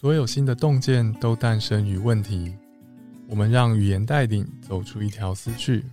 [0.00, 2.54] 所有新的洞见都诞生于问题。
[3.26, 5.84] 我们让语言带领走出一条思绪。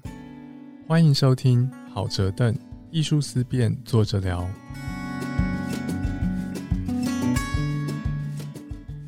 [0.88, 2.56] 欢迎收听好哲邓
[2.92, 4.48] 艺术思辨，坐着聊。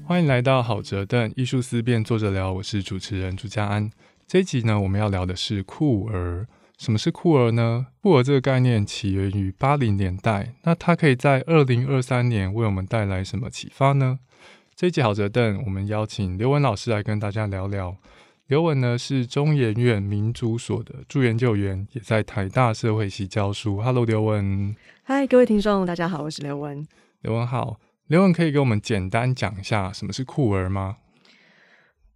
[0.03, 2.51] 欢迎来到好哲邓艺术思辨，坐着聊。
[2.53, 3.91] 我是主持人朱家安。
[4.25, 6.47] 这一集呢，我们要聊的是酷儿。
[6.79, 7.85] 什么是酷儿呢？
[8.01, 14.17] 酷儿这个概念起源于八零年代，那它可以在二零二三年为我们带来什么启发呢？
[14.79, 17.97] 这一集好哲邓，我们邀请刘文老师来跟大家聊聊。
[18.45, 23.81] 刘文呢是中研院民主所的助研究员，也在台大社会系教书。
[23.81, 24.75] Hello，刘文。
[25.01, 26.85] 嗨，各位听众，大家好，我是刘文。
[27.21, 30.97] 刘文好，刘文可以给我们简单讲一下什么是酷儿吗？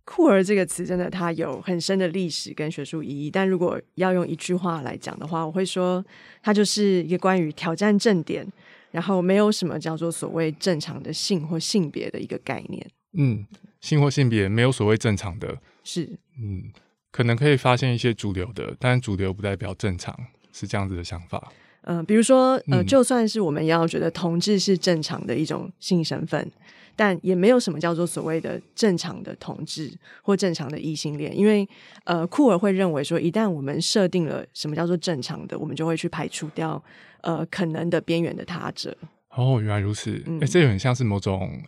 [0.06, 3.32] 酷儿这个词真的，它有很深的历史跟学术意义。
[3.32, 6.06] 但如果要用一句话来讲的话，我会说，
[6.44, 8.46] 它就是一个关于挑战正点，
[8.92, 12.86] 然后没有什么叫做所谓正常的性或性别的一个概念。
[13.14, 13.46] 嗯，
[13.80, 16.10] 性或性别没有所谓正常的，是
[16.42, 16.72] 嗯，
[17.12, 20.18] 可能可以发现一些主流的，但主流不代表正常，
[20.54, 21.52] 是这样子的想法。
[21.84, 26.52] 嗯，比如说，呃，就算是我们要觉得同志是正常的一种性身份。
[26.96, 31.68] 但也没有什么叫做所谓的正常的同志或正常的异性恋，因为
[32.04, 36.82] 呃，库尔会认为说，一旦我们设定了什么叫做正常的，我们就会去排除掉
[37.22, 38.96] 呃可能的边缘的他者。
[39.30, 41.62] 哦，原来如此，哎，这很像是某种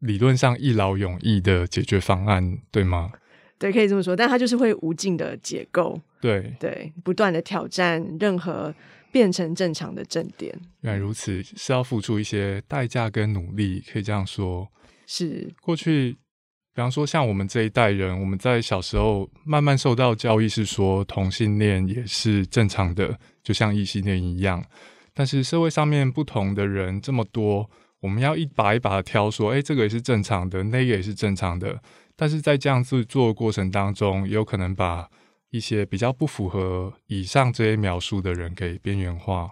[0.00, 3.12] 理论上一劳永逸的解决方案，对吗？
[3.58, 8.74] 对，可以这么说，但它就是会无尽的解构，对对，不断的挑战任何。
[9.12, 14.68] 变成正常的正点，原来如此，是要付出一些代价跟努力，可以这样说。
[15.06, 16.12] 是过去，
[16.74, 24.64] 比方说像我们这一代人，我们在小时候慢慢受到教育，是说同性恋也是正常的，就像异性恋一样。
[25.12, 27.68] 但是社会上面不同的人这么多，
[28.00, 31.82] 我们要一把一把的挑，说，哎，这个也是正常的，那个也是正常的。
[32.14, 35.10] 但是在这样子做的过程当中，有可能把。
[35.50, 39.50] 一些比较不符合以上这些描述的人给边缘化，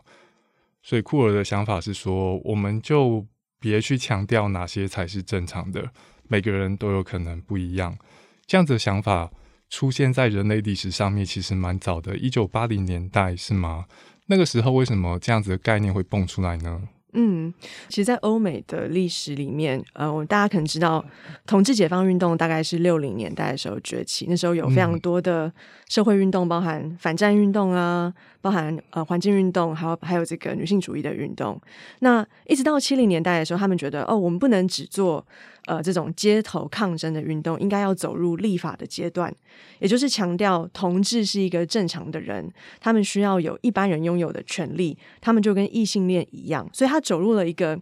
[0.82, 3.26] 所以库尔的想法是说，我们就
[3.60, 5.91] 别去强调哪些才是正常的，
[6.28, 7.98] 每个人都有可能不一样。
[8.47, 9.31] 这样子的想法
[9.69, 13.87] 出现在人类历史上面，其实蛮早的，一九八零年代是吗？
[14.26, 16.88] 那个时候为什么这样子的概念会蹦出来呢？
[17.12, 17.52] 嗯，
[17.88, 21.04] 其实，在欧美的历史里面，呃，我大家可能知道，
[21.46, 25.52] 统治解放运动大概是六零年代的时候崛起，那时候有非常多的
[25.88, 28.12] 社会运动，包含反战运动啊。
[28.41, 31.60] 包含呃环境运动，还有还有这个女性主义的运动。
[31.98, 35.26] 那一直到七零年代的时候，他们觉得哦，我们不能只做
[35.68, 39.32] 呃这种街头抗争的运动，应该要走入立法的阶段，
[39.78, 46.68] 也就是强调同志是一个正常的人，他们需要有一般人拥有的权利，他们就跟异性恋一样。
[46.72, 47.78] 所以他走入了一个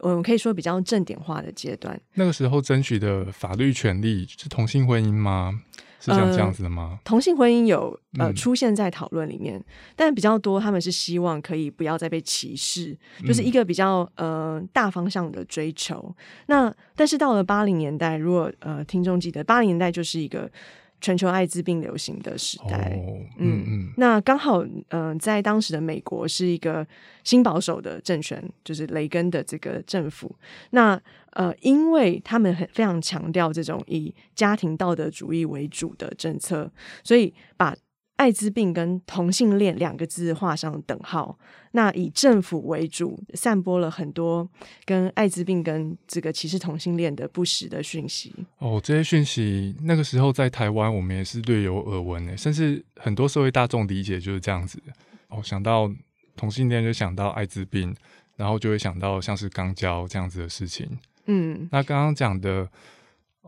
[0.00, 1.98] 我们可以说比较正点化的阶段。
[2.14, 5.62] 那个时候争取的法律权利是同性婚姻吗？
[6.08, 6.98] 是像这样子的吗？
[7.04, 9.62] 同性婚姻有呃出现在讨论里面，
[9.94, 12.96] 但比较多他们是希望可以不要再被歧视，
[13.26, 16.14] 就是一个比较呃大方向的追求。
[16.46, 20.50] 那但是到了八零年代，如果呃听众记得，八零年代就是一个。
[21.00, 22.98] 全球艾滋病流行的时代，
[23.38, 26.86] 嗯嗯，那刚好，嗯，在当时的美国是一个
[27.24, 30.34] 新保守的政权，就是雷根的这个政府。
[30.70, 31.00] 那
[31.32, 36.70] 呃，因为他们很非常强调这种以家庭道德主义为主的政策，
[37.02, 37.74] 所以把。
[38.18, 41.38] 艾滋病跟同性恋两个字画上等号，
[41.70, 44.48] 那以政府为主，散播了很多
[44.84, 48.34] 跟艾滋病跟这个歧视同性恋的不实的讯息。
[48.58, 54.82] 哦，这些讯息那个时候在台湾，我们也是略有耳闻诶，甚至很多社会大众理解就是这样子。
[55.28, 55.88] 哦，想到
[56.36, 57.94] 同性恋就想到艾滋病，
[58.36, 60.98] 然后就会想到像是肛交这样子的事情。
[61.26, 62.68] 嗯，那刚刚讲的。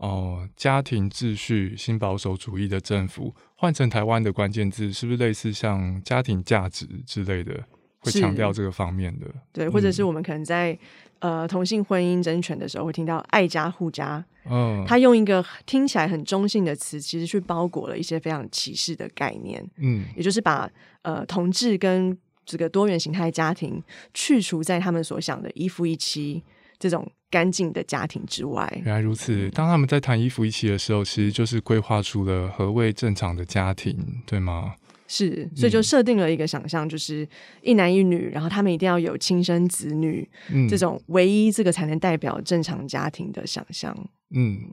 [0.01, 7.63] 哦，家庭秩序、新保守主义的政府，换成台湾的关键字，是不是类似像家庭价值之类的，
[7.99, 9.27] 会强调这个方面的？
[9.53, 10.75] 对，或者是我们可能在
[11.19, 14.25] 呃同性婚姻争权的时候，会听到爱家护家。
[14.49, 19.63] 嗯，他用一个听起来很中性的词，其实去包裹了一些非常歧视的概念。
[19.77, 20.67] 嗯，也就是把
[21.03, 23.79] 呃同志跟这个多元形态家庭
[24.15, 26.43] 去除在他们所想的一夫一妻
[26.79, 27.07] 这种。
[27.31, 29.49] 干净的家庭之外，原来如此。
[29.49, 34.75] 当他们在谈衣服一起的时候，其实就是规划出了何谓正常的家庭，对吗？
[35.07, 37.27] 是，所以就设定了一个想象，就是
[37.61, 40.29] 一男一女，然后他们一定要有亲生子女，
[40.69, 43.93] 这种唯一这个才能代表正常家庭的想象。
[44.33, 44.71] 嗯，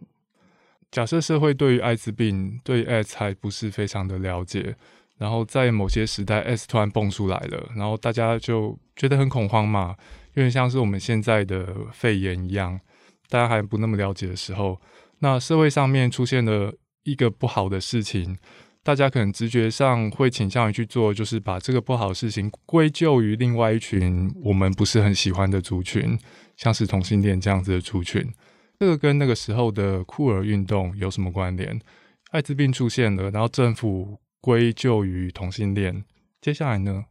[0.93, 4.76] 假设社会对于艾滋病、对 S 还不是非常的了解，
[5.16, 9.96] 然后在某些时代 S 突然蹦出来了，然后大家就觉得很恐慌嘛。
[10.38, 12.81] 有点像是我们现在的肺炎一样，
[13.29, 14.81] 大家还不那么了解的时候，
[15.19, 18.38] 那社会上面出现了一个不好的事情，
[18.85, 26.17] 大家可能直觉上会倾向于去做，就是把这个不好的事情归咎于另外一群我们不是很喜欢的族群，
[26.56, 28.25] 像是同性恋这样子的族群。
[28.79, 31.81] 这个跟那个时候的酷儿运动有什么关联？
[32.31, 36.05] 艾滋病出现了，然后政府归咎于同性恋，
[36.41, 37.06] 接下来呢？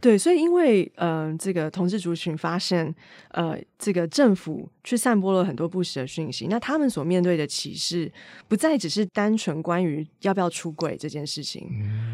[0.00, 2.94] 对，所以因为呃，这个同志族群发现，
[3.30, 8.10] 呃，这个政府去散播了很多不实的讯息，那他们所面对的歧视
[8.46, 11.68] 不再只是单纯关于要不要出轨这件事情，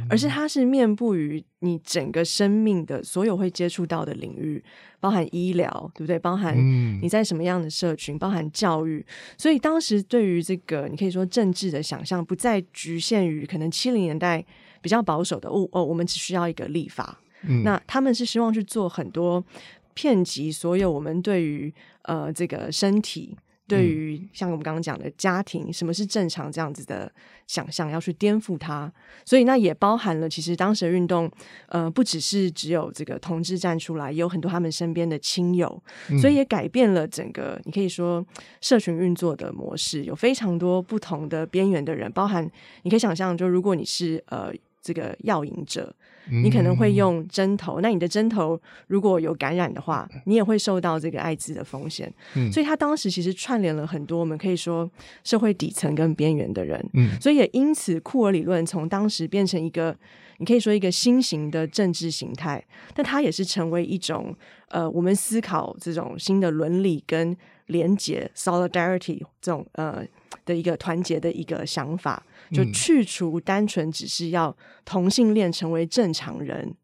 [0.08, 4.64] 而是它是面布于你整个生命的所有会接触到的领域，
[4.98, 6.19] 包含医疗，对不对？
[6.19, 6.56] 包含
[7.02, 9.04] 你在什么样的社群，包含教育。
[9.37, 14.42] 所以当时对于这个，你可以说政治的想象，不再局限于可能七零年代
[14.80, 17.20] 比较保守的哦哦，我们只需要一个立法。
[17.62, 19.44] 那他们是希望去做很多
[19.93, 23.37] 遍及所有我们对于呃这个身体，
[23.67, 27.11] 对于像我们刚刚讲的家庭，什么是正常这样子的
[27.46, 28.93] 想象，要去颠覆它。
[29.25, 31.31] 所以那也包含了，其实当时的运动，
[31.69, 35.82] 呃，不只是只有这个同志站出来，也有很多他们身边的亲友，
[36.20, 38.26] 所以也改变了整个你可以说
[38.61, 42.50] 社群运作的模式，有非常多不同的边缘的人，包含
[42.82, 44.52] 你可以想象，就如果你是呃
[44.82, 45.94] 这个药瘾者。
[46.31, 52.12] 你可能会用针头，那你的针头如果有感染的话，你也会受到这个艾滋的风险。
[52.53, 54.91] 所以他当时其实串联了很多我们可以说
[55.23, 56.82] 社会底层跟边缘的人。
[56.94, 59.97] 嗯所以也因此库尔理论从当时变成一个，
[60.38, 64.35] 你可以说一个新型的政治形态，但它也是成为一种
[64.69, 67.37] 呃，我们思考这种新的伦理跟
[67.67, 70.05] 连结 （solidarity） 这种呃。
[70.44, 72.23] 的一个团结的一个想法，
[72.54, 76.74] 就去除单纯只是要同性恋成为正常人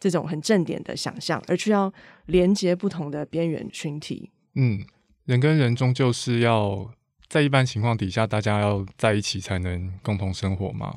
[0.00, 1.92] 这种很正点的想象，而去要
[2.26, 4.30] 连接不同的边缘群体。
[4.54, 4.84] 嗯，
[5.26, 6.90] 人跟人终究是要
[7.28, 10.92] 在一般情况底下，大家要在一起才能共同生活嘛。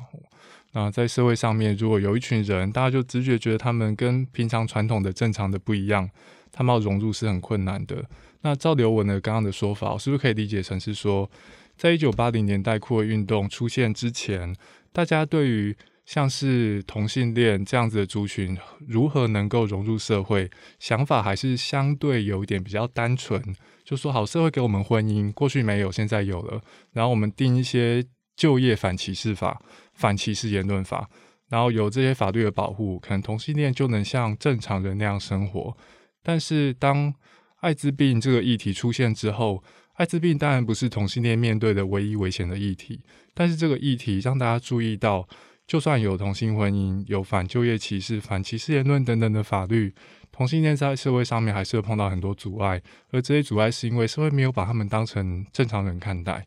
[0.72, 6.10] 那在社会上面，如果有一群人，大家就直觉觉得他们跟平常传统的正常的不一样，
[6.50, 8.04] 他们要融入是很困难的。
[8.40, 11.30] 那照刘文的刚刚的说法，是不是可以理解成是说？
[11.76, 14.54] 在一九八零年代酷儿运动出现之前，
[14.92, 18.56] 大家对于像是同性恋这样子的族群
[18.86, 23.42] 如何能够融入社会，想法还是相对有一点比较单纯，
[23.84, 26.60] 就说好社会给我们婚姻，过去没有，现在有了，
[26.92, 28.04] 然后我们定一些
[28.36, 29.62] 就业反歧视法、
[29.94, 31.08] 反歧视言论法，
[31.48, 35.76] 然后有这些法律的保护，可能同性恋就能像正常人那样生活。
[36.22, 37.14] 但是当
[37.60, 43.00] 艾滋病这个议题出现之后，艾滋病当然不是同性恋面对的唯一危险的议题，
[43.32, 45.28] 但是这个议题让大家注意到，
[45.66, 49.94] 就算有同性婚姻、有反就业歧视、反歧视言论等等的法律，
[50.32, 52.82] 同性恋在社会上面还是会碰到很多阻碍，
[53.12, 56.44] 而这些阻碍是因为社会没有把他们当成正常人看待。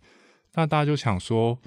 [0.56, 1.58] 那大家就想说，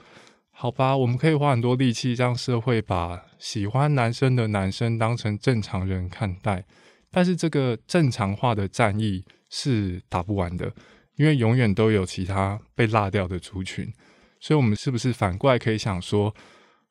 [0.51, 6.67] 好吧，我们可以花很多力气让社会把喜欢男生的男生当成正常人看待，
[7.11, 10.75] 但是这个正常化的战役是打不完的。
[11.21, 13.93] 因为永远都有其他被落掉的族群，
[14.41, 16.35] 所以我们是不是反过来可以想说，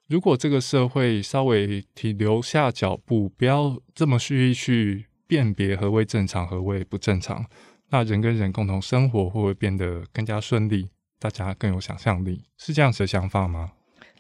[0.08, 7.44] 如果这个社会稍微停留下脚步，不要这么蓄意去辨别何为正常，何为不正常，
[7.90, 10.90] 那人跟人共同生活会不会变得更加顺利？
[11.18, 13.72] 大家更有想象力，是这样子的想法吗？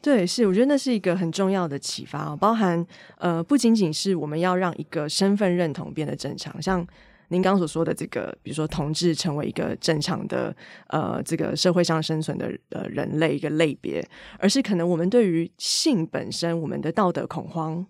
[0.02, 2.84] 对，是，我觉得那是一个很重要的启发哦，包含
[3.20, 6.84] 呃，不仅仅是我们要让一个身份认同变得正常，像。
[7.30, 10.56] 您刚所说的这个，比如说同志成为一个正常的
[10.88, 14.04] 呃，这个社会上生存的呃人类一个类别，
[14.40, 17.86] 而是可能我们对于性本身，我们的道德恐慌，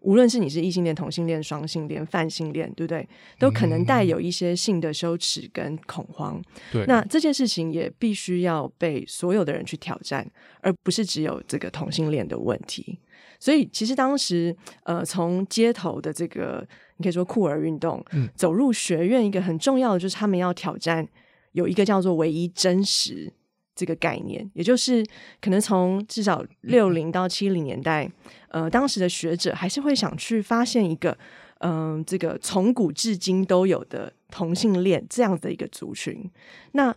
[0.00, 3.08] 无论是你是异性恋、同性恋、双性恋、泛性恋，对不对？
[3.38, 6.42] 都可能带有一些性的羞耻跟恐慌。
[6.72, 10.28] 对，那这件事情也必须要被所有的人去挑战，
[10.60, 12.98] 而不是只有这个同性恋的问题。
[13.38, 16.66] 所以，其实当时呃，从街头的这个。
[17.00, 18.04] 你可以说酷儿运动，
[18.34, 21.08] 走入学院一个很重要的就是他们要挑战
[21.52, 23.32] 有一个叫做唯一真实
[23.74, 25.02] 这个概念，也就是
[25.40, 28.06] 可能从至少六零到七零年代，
[28.48, 31.16] 呃，当时的学者还是会想去发现一个，
[31.60, 36.30] 嗯，这个从古至今都有的同性恋这样的一个族群。
[36.72, 36.94] 那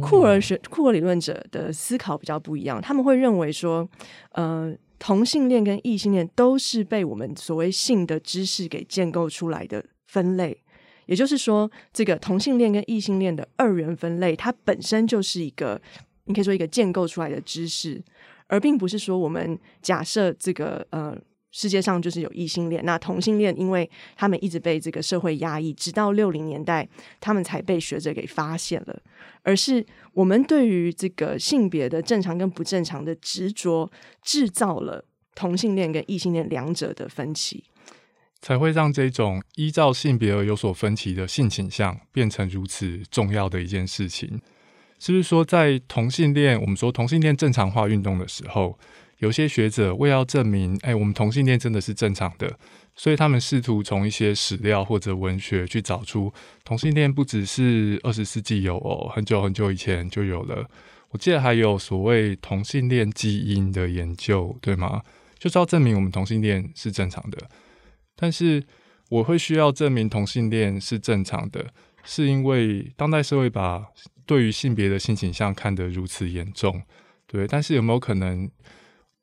[0.00, 3.88] 酷儿学酷儿理论者的思考比较不一样，他们会认为说，
[4.30, 4.72] 呃。
[5.00, 10.62] 同性恋跟异性恋都是被我们所谓性的知识给建构出来的分类，
[11.06, 15.80] 也就是说，这个同性恋跟异性恋的二元分类，它本身就是一个，
[16.26, 18.00] 你可以说一个建构出来的知识，
[18.46, 21.16] 而并不是说我们假设这个呃
[21.52, 26.88] 世界上就是有异性恋，那同性恋因为他们一直被这个社会压抑，直到六零年代
[27.20, 29.02] 他们才被学者给发现了。
[29.42, 33.90] 而是我们对于这个性别的正常跟不正常的执着，
[34.22, 35.04] 制造了
[35.34, 37.64] 同性恋跟异性恋两者的分歧，
[38.40, 44.40] 才会让这种依照性别而有所分歧的性倾向变成如此重要的一件事情。
[44.98, 48.78] 是不是说，在同性恋，我们说同性恋正常化运动的时候？
[49.20, 52.58] 有些学者为要证明，哎，我们同性恋真的是正常的，
[52.96, 56.32] 所以他们试图从一些史料或者文学去找出
[56.64, 60.66] 同性恋不只是二十世纪有哦，很久很久以前就有了。
[61.10, 65.02] 我记得还有所谓同性恋基因的研究，对吗？
[65.38, 67.38] 就是要证明我们同性恋是正常的。
[68.16, 68.64] 但是
[69.10, 71.66] 我会需要证明同性恋是正常的，
[72.04, 73.84] 是因为当代社会把
[74.24, 76.82] 对于性别的性倾向看得如此严重，
[77.26, 77.46] 对。
[77.46, 78.50] 但是有没有可能？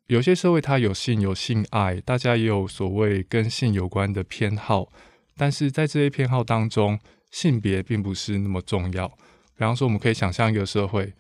[0.08, 4.88] 有些社会它有性有性爱，大家也有所谓跟性有关的偏好，
[5.36, 6.98] 但是在这些偏好当中，
[7.30, 9.08] 性别并不是那么重要。
[9.10, 11.14] 比方说，我们可以想象一个社会，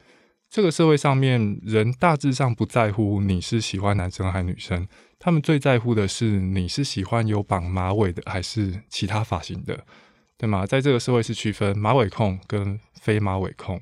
[0.50, 4.88] 这个社会上面人大致上不在乎你是喜欢男生还是女生，
[5.20, 9.86] 他们最在乎的是你是喜欢有绑马尾的还是其他发型的，
[10.38, 10.65] 对吗？
[10.65, 13.82] 在这个社会是区分马尾控跟非马尾控，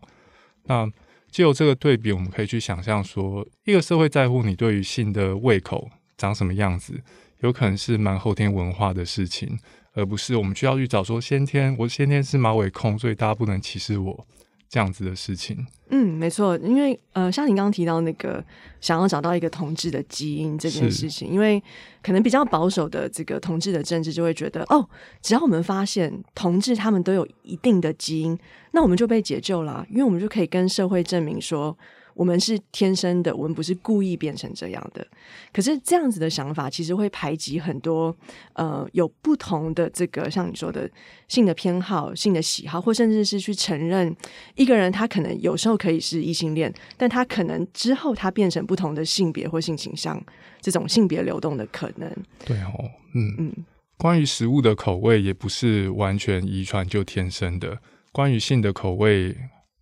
[0.63, 0.91] 那。
[1.35, 7.03] 就有这个对比，我们可以去想象说，一个社会在乎你对于性的胃口长什么样子，
[7.41, 9.59] 有可能是蛮后天文化的事情，
[9.95, 14.25] 而不是我们需要去找说先天我先天是马尾控，所以大家不能歧视我。
[14.67, 18.43] 这样子的事情，嗯，没错，因为呃，像你刚刚提到那个
[18.81, 21.61] 想要找到一个同志的基因这件事情，因为
[22.03, 24.87] 可能比较保守的这个同志的政治就会觉得，哦，
[25.21, 28.37] 只要我们发现同志他们都有一定的基因，
[28.71, 31.77] 那我们就被解救了，因为我们就可以跟社会证明说。
[32.15, 35.05] 我们是天生的，我们不是故意变成这样的。
[35.53, 38.15] 可是这样子的想法，其实会排挤很多
[38.53, 40.89] 呃有不同的这个像你说的
[41.27, 44.15] 性的偏好、性的喜好，或甚至是去承认
[44.55, 50.19] 一个人他可能有时候可以是异性恋，但他可能之后他变成不同的性别或性倾向，
[50.61, 52.09] 这种性别流动的可能。
[52.45, 53.53] 对哦，嗯嗯。
[53.97, 57.77] 关于食物的口味，也不是完全遗传就天生的。
[58.11, 59.35] 关于性的口味，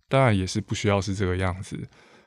[0.08, 1.76] 当然也是不需要是这个样子。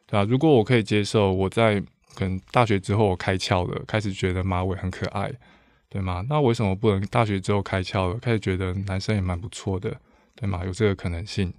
[0.08, 1.80] 对啊，如果我可以接受，我在
[2.16, 5.32] 可能大学之后我开窍了，开始觉得马尾很可爱，
[5.90, 6.26] 对吗？
[6.30, 9.96] 那为什么不能大学之后开窍了，开始觉得男生也蛮不错的，
[10.34, 10.62] 对吗？
[10.66, 11.54] 有这个可能性。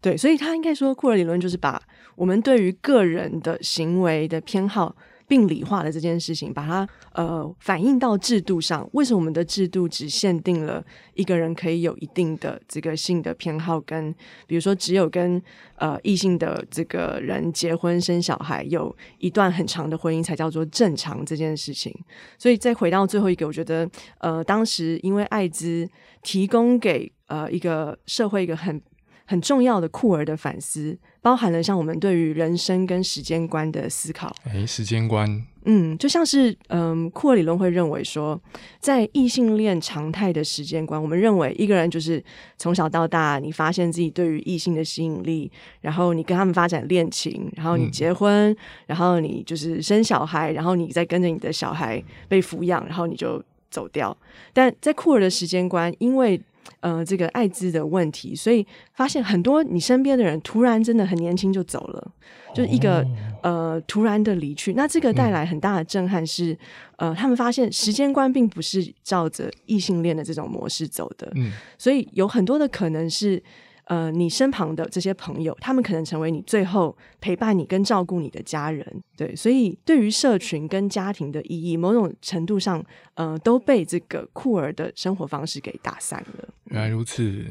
[0.00, 1.82] 对，所以他应该说库尔理论就是把
[2.14, 4.94] 我们对于个人的行为的偏好。
[5.28, 8.88] 病理化的这件事情，把它呃反映到制度上。
[8.94, 10.82] 为什么我们的制度只限定了
[11.14, 14.12] 一个人可以有一定的这个性的偏好，跟
[14.46, 15.40] 比如说只有跟
[15.76, 21.94] 呃异性的这个人结婚生小孩，有一段很长的婚姻才叫做正常这件事情？
[22.38, 25.86] 所以再回到最后一个，我觉得呃当时因为艾滋
[26.22, 28.80] 提供给呃一个社会一个很。
[29.28, 34.34] 很重要的库尔的反思，包含了像我们对于人生跟时间观的思考。
[34.50, 38.40] 诶，时间观，嗯，就像是嗯，库尔理论会认为说，
[38.80, 42.24] 在异性恋常态的时间观，我们认为一个人就是
[42.56, 48.56] 从小到大，你发现自己对于异性的吸引力，然后你跟他们发展恋情，然后你结婚，
[48.86, 54.16] 然后你就是生小孩，然后你再跟着你的小孩被抚养，然后你就走掉。
[54.54, 56.40] 但在库尔的时间观，因为
[56.80, 62.12] 呃，这个艾滋的问题，所以发现很多你身边的人突然真的很年轻就走了，
[62.54, 63.06] 就是一个
[63.42, 64.74] 呃突然的离去。
[64.74, 66.56] 那这个带来很大的震撼是，
[66.96, 73.42] 呃，他们发现时间观并不是照着异性恋的这种模式走的，嗯，所以有很多的可能是。
[73.88, 86.48] 呃，你身旁的这些朋友，他们可能成为你最后陪伴你跟照顾你的家人，对，所以对于社群跟家庭的意义，某种程度上，呃，都被这个酷儿的生活方式给打散了。
[86.64, 87.46] 原来如此，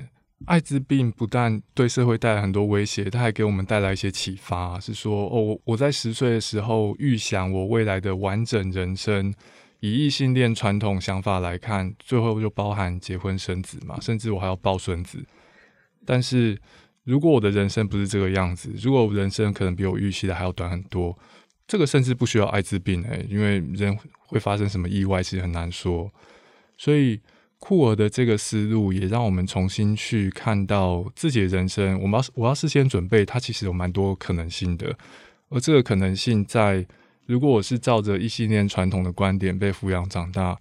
[0.46, 9.34] 艾滋病不但对社会带来很多威胁，它还给我们带来一些启发，是说，哦，我在十岁的时候预想我未来的完整人生，
[9.80, 15.26] 以异性恋传统想法来看，最后就包含结婚生子嘛，甚至我还要抱孙子。
[16.08, 16.58] 但是，
[17.04, 21.18] 如果我的人生不是这个样子，如果人生可能比我预期的还要短很多，
[21.68, 23.96] 这个甚至不需要艾滋病诶，因为人
[24.28, 26.10] 会发生什么意外其实很难说。
[26.78, 27.20] 所以
[27.60, 32.02] 库尔的这个思路也让我们重新去看到自己的人生。
[32.02, 34.98] 我们要我要事先准备，它其实有蛮多可能性的。
[35.50, 36.88] 而这个可能性在，
[37.26, 40.58] 如果我是照着一系列传统的观点被抚养长大。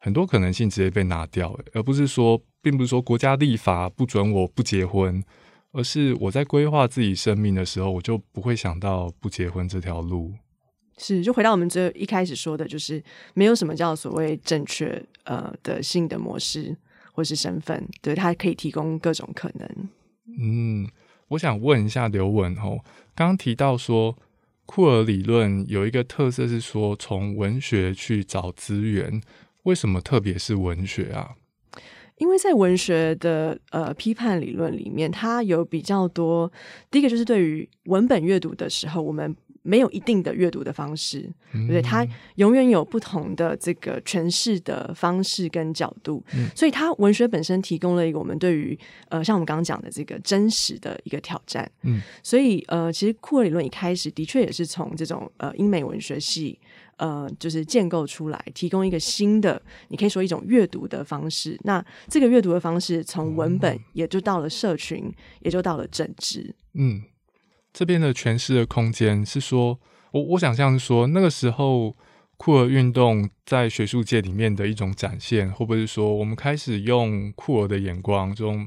[0.00, 5.22] 很多可能性直接被拿掉，而不是说，并不是说国家立法不准我不结婚，
[5.72, 10.34] 而是我在规划自己生命的时候，我就不会想到不结婚这条路。
[10.96, 13.02] 是，就回到我们最一开始说的，就是
[13.34, 16.76] 没有什么叫所谓正确呃的性的模式
[17.12, 19.88] 或是身份，对它可以提供各种可能。
[20.40, 20.88] 嗯，
[21.28, 22.80] 我想问一下刘文哦，
[23.14, 24.18] 刚刚提到说
[24.66, 29.22] 库尔理论有一个特色是说从文学去找资源，
[29.62, 31.36] 为什么特别是文学啊？
[32.18, 36.50] 因为在文学的呃批判理论里面，它有比较多，
[36.90, 39.36] 第一个就是对于文本阅读的时候，我们。
[39.60, 41.20] 没有一定的阅读的方式，
[41.52, 41.82] 对不对？
[41.82, 42.06] 它
[42.36, 46.24] 永远有不同的这个诠释的方式跟角度，
[46.56, 48.78] 所以它文学本身提供了一个我们对于
[49.10, 51.70] 呃，像我们刚刚讲的这个真实的一个挑战。
[51.82, 56.58] 嗯，所以呃，其实库尔理论一开始的确也是从这种呃英美文学系
[56.98, 61.58] 呃，就是建构出来，提供一个新的，你可以说一种阅读的方式。
[61.64, 66.54] 那这个阅读的方式从文本也就到了社群，也就到了政治。
[66.74, 67.02] 嗯。
[67.70, 69.78] 这边的诠释的空间是说，
[70.10, 71.94] 我我想象是说，那个时候
[72.36, 78.66] 酷儿运动在学术界里面的一种展现，会不会是说，我们开始用酷儿的眼光，这种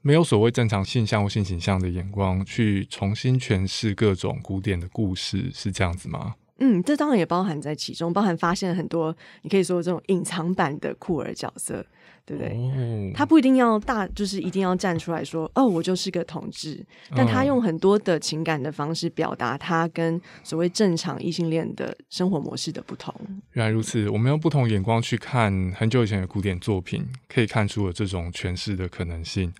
[0.00, 6.36] 没有所谓正常性向或性倾向的眼光，去重新诠释各种古典的故事，是这样子吗？
[6.58, 11.84] 嗯，这当然也包含在其中，包含发现很多，你可以说这种隐藏版的酷儿角色。
[12.28, 13.12] 对不对？
[13.14, 16.84] 他不一定要大，就是一定要站出来说：“哦，我就是个同志。”
[17.14, 23.14] 但他用很多的情感的方式表达他跟所谓正常异性恋的生活模式的不同。
[23.52, 29.54] 原来如此，我们用不同眼光去看很久以前的古典作品，可以看出了这种诠释的可能性。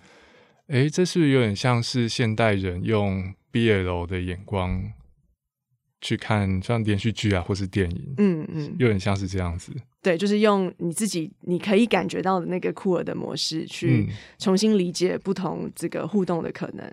[0.67, 4.91] 哎，这是不是有点像是现代人用 BL 的眼光
[6.01, 8.13] 去看像连续剧啊，或是电影？
[8.17, 9.71] 嗯嗯，有点像是这样子。
[10.01, 16.85] 对，就是用你自己你可以感觉到的那个酷儿的模式，去重新理解不同这个互动的可能。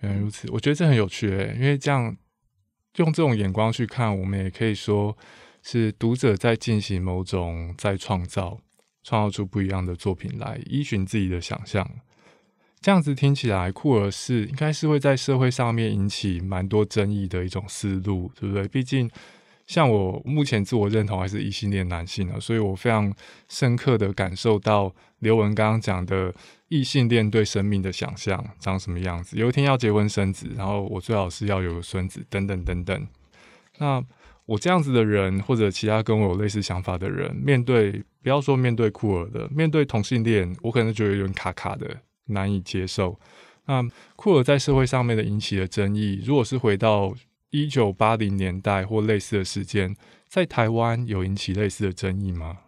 [0.00, 2.16] 原来如此，我觉得这很有趣诶，因为这样
[2.96, 5.16] 用这种眼光去看，我们也可以说
[5.62, 8.58] 是读者在进行某种在创造，
[9.02, 11.88] 创造出不一样的作品来，依循自己的想象。
[12.82, 18.66] 这样子听起来，酷儿是应该是会在社会上面引起蛮多争议的一种思路，对不对？
[18.68, 19.10] 毕竟。
[19.64, 23.10] 像我目前自我认同还是异性恋男性啊，所以我非常
[23.48, 26.34] 深刻的感受到刘文刚刚讲的
[26.68, 29.38] 异性恋对生命的想象长什么样子。
[29.38, 33.06] 有一天要结婚生子，然后我最好是要有个孙子，等等等等。
[33.78, 34.04] 那
[34.44, 41.88] 我这样子的人，或者其他跟我有类似想法的人，面对不要说面对酷儿的，面对同性恋，我可能觉得有点卡卡的，
[42.26, 43.18] 难以接受。
[43.66, 43.82] 那
[44.16, 47.14] 库尔在社会上面的引起的争议，如果是回到。
[47.54, 49.94] 一九八零年代或类似的时间，
[50.26, 52.60] 在台湾有引起类似的争议吗？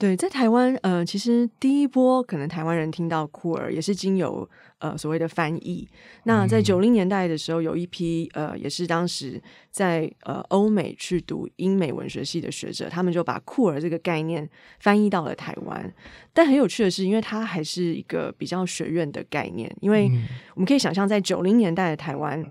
[0.00, 5.86] 对，在台湾，呃，其实第一波可能台湾人听到酷儿也是经由呃所谓的翻译。
[6.24, 9.38] 那在九零年代的时候，有一批呃也是当时
[9.70, 15.92] 在呃欧美去读英美文学系的学者，他们就把酷儿这个概念翻译到了台湾。
[16.32, 20.10] 但很有趣的是，因为它还是一个比较学院的概念，因为
[20.54, 22.42] 我们可以想象，在九零年代的台湾。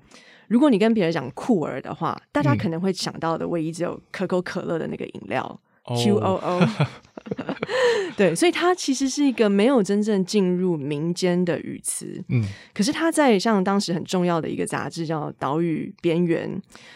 [0.49, 6.61] 如果你跟别人讲酷儿的话，大家可能会想到的唯一只有可口可乐的那个饮料 Q O O。
[8.17, 12.23] 对，所以它其实是一个没有真正进入民间的语词。
[12.29, 16.49] 嗯，可是它在像当时很重要的一个杂志叫《岛屿边缘》，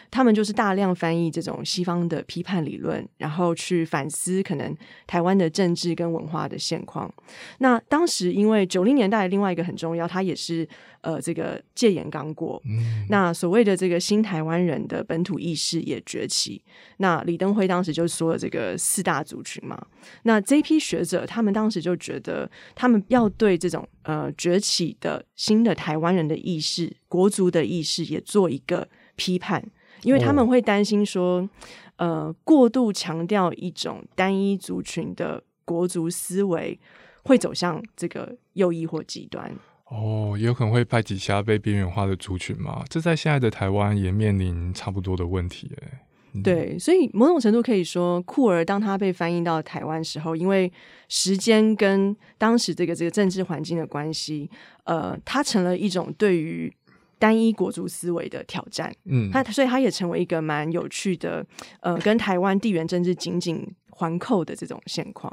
[0.10, 4.76] 他们就是大量翻译这种西方的批判理论，然后去反思可能
[5.08, 7.12] 台湾的政治跟文化的现况。
[7.60, 10.68] 那当时因为九零年代另外一个很重要，它也是。
[11.04, 12.62] 呃，这个戒严刚过，
[13.10, 16.64] 那所谓的这个新台湾人的本土意识也崛起。
[16.98, 19.86] 那李登辉当时就说了这个四大族群嘛，
[20.24, 28.88] 那这批学者他们当时就觉得，他们要对这种呃崛起的新的台湾人的意识、国族的意识也做一个
[29.18, 29.62] 批判，
[30.04, 31.50] 因为他们会担心说，
[31.98, 36.80] 呃，过度强调一种单一族群的国族思维，
[37.26, 39.54] 会走向这个右翼或极端。
[39.94, 42.84] 哦，也有可能会派几下被边缘化的族群嘛？
[42.90, 46.00] 这在现在的台湾也面临差不多的问题，哎。
[46.44, 50.74] 对，所以某种程度可以说，酷儿当他被翻译到台湾时候，因为
[51.08, 54.50] 时间跟当时这个这个政治环境的关系，
[54.86, 56.74] 呃，它成了一种对于
[57.20, 58.92] 单一国族思维的挑战。
[59.06, 61.46] 嗯，它所以它也成为一个蛮有趣的，
[61.82, 65.32] 呃，跟台湾地缘政治紧紧环扣的这种现况。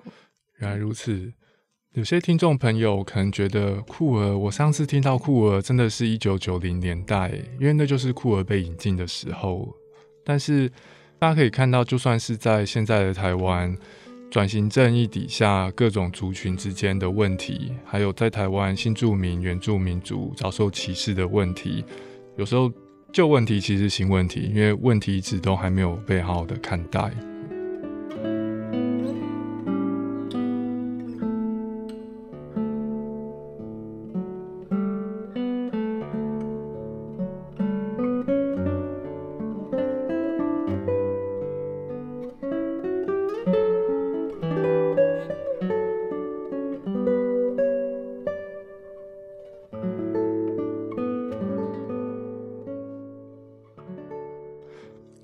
[0.58, 1.32] 原来如此。
[1.94, 9.68] 有些听众朋友可能觉得酷儿，我上次听到酷儿真的是一九九零年代，因为那就是酷儿被引进的时候。
[10.24, 10.70] 但是
[11.18, 13.76] 大家可以看到，就算是在现在的台湾，
[14.30, 21.84] 转型正义底下各种族群之间的问题，还有在台湾新住民、原住民族遭受歧视的问题，
[22.36, 22.70] 有时候
[23.12, 27.12] 旧问题其实新问题，因为问题一直都还没有被好好的看待。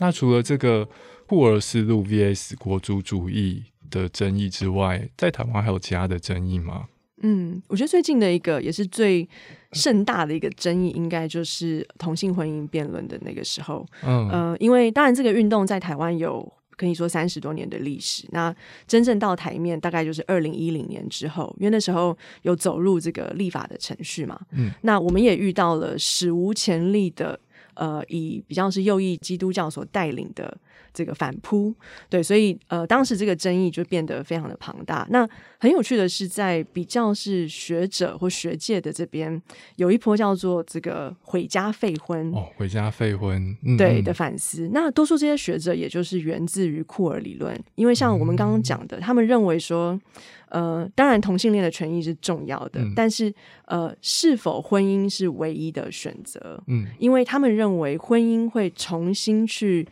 [0.06, 0.88] 那除了这个
[1.26, 6.84] 布尔斯路 VS 国族主义的争议之外，在台湾还有其他的争议吗？
[7.22, 9.28] 嗯，我觉得最近的一个也是最
[9.72, 13.84] 盛大的一个争议，应该就是同性婚姻辩论的那个时候。
[14.04, 18.54] 嗯，呃，因为当然这个运动在台湾有可以说三十多年的历史，那
[18.86, 24.38] 真正到台面大概就是二零一零年之后，因为那时候有走入这个立法的程序嘛。
[24.52, 27.40] 嗯，那我们也遇到了史无前例的。
[27.76, 30.56] 呃，以比较是右翼基督教所带领的
[30.92, 31.74] 这个反扑，
[32.08, 35.06] 对，所以呃，当时这个争议就变得非常的庞大。
[35.10, 39.40] 那很有趣的是，在比较是学者或学界的这边，
[39.76, 44.70] 有一波叫做这个“毁家废婚”哦，“毁家废婚”对的反思。
[44.72, 50.00] 那多数这些学者，也就是源自于库尔理论，因为像我们刚刚讲的，他们认为说。
[50.48, 53.34] 呃，当然，同性恋的权益是重要的，但是
[53.64, 56.62] 呃，是否婚姻是唯一的选择？
[56.68, 59.84] 嗯，因为他们认为婚姻会重新去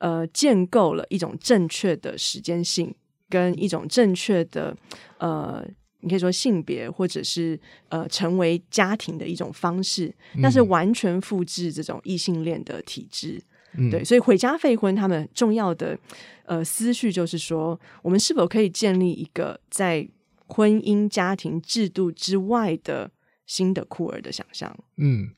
[0.00, 2.92] 呃建构了一种正确的时间性，
[3.30, 4.76] 跟一种正确的
[5.18, 5.64] 呃，
[6.00, 7.58] 你可以说性别或者是
[7.88, 13.40] 呃成为家庭的一种方式，那是完全复制这种异性恋的体制。
[13.88, 15.96] 对，所以毁家废婚，他们重要的
[16.44, 20.08] 呃思绪就是说，我们是否可以建立一个在
[20.48, 23.08] 婚姻家庭制度之外的
[23.46, 24.76] 新的酷儿的想象？
[24.96, 25.30] 嗯，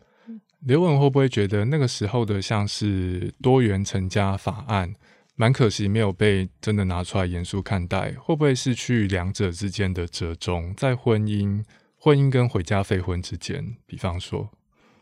[0.64, 4.94] 刘文会不会觉得那个时候的像是多元成家法案，
[5.34, 8.12] 蛮可惜没有被真的拿出来严肃看待？
[8.12, 11.64] 会不会是去两者之间的折中，在婚姻
[11.98, 13.76] 婚姻跟回家废婚之间？
[13.86, 14.50] 比方说。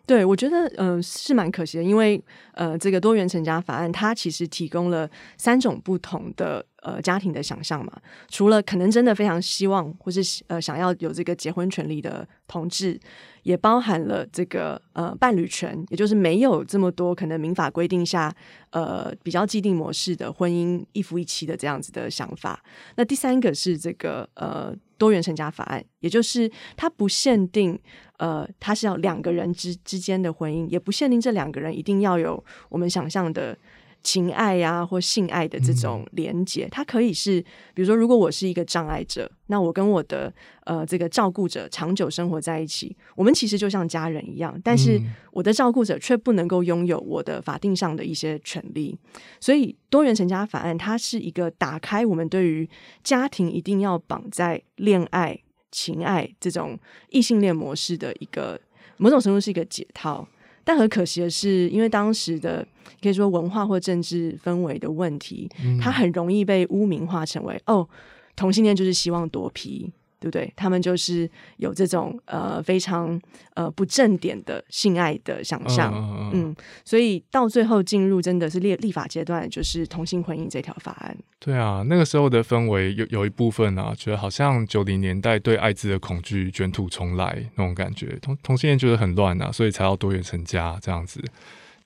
[0.06, 2.20] 对，我觉得嗯是蛮可惜的，因为
[2.54, 7.92] 呃这个多元成家法案它其实提供了三种不同的呃家庭的想象嘛，
[8.28, 12.98] 除了可能真的非常希望或是呃想要有这个结婚权利的同志。
[13.42, 18.30] 也包含了这个呃伴侣权，也就是没有这么多可能民法规定下
[18.68, 22.62] 呃比较既定模式的婚姻一夫一妻的这样子的想法。
[22.96, 27.80] 那第三个是这个呃多元成家法案，也就是它不限定
[28.18, 33.56] 呃它是要两个人之之间的婚姻，也不限定这两个人一定要有我们想象的。
[34.02, 37.40] 情爱呀，或性爱的这种连接，它可以是，
[37.74, 40.32] 比如说，如果我是一个障碍者，那我跟我的
[40.64, 45.00] 呃这个照顾者长久生活在一起，我们其实就像家人一样，但是
[45.32, 48.98] 我的照顾者却不能够拥有我的法定上的一些权利。
[49.38, 52.68] 所以，多元成家法案它是一个打开我们对于
[53.04, 55.38] 家庭一定要绑在恋爱、
[55.70, 56.78] 情爱这种
[57.10, 58.58] 异性恋模式的一个
[58.96, 60.26] 某种程度是一个解套。
[60.64, 62.66] 但很可惜的是，因为当时的
[63.02, 65.48] 可以说文化或政治氛围的问题，
[65.80, 67.88] 它很容易被污名化成为哦，
[68.36, 69.90] 同性恋就是希望夺皮。
[70.20, 70.52] 对不对？
[70.54, 73.20] 他们就是有这种呃非常
[73.54, 75.92] 呃不正点的性爱的想象，
[76.32, 76.54] 嗯，
[76.84, 81.16] 所以到最后进入真的是立立法阶段，就是同性婚姻这条法案。
[81.38, 91.24] 对啊，那个时候的氛围有有一部分啊，觉得好像九零年代对艾滋的恐惧卷土重来那种感觉，同同性恋觉得很乱啊，所以才要多元成家这样子。